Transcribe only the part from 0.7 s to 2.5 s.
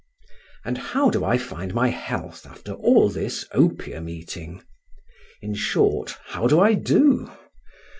how do I find my health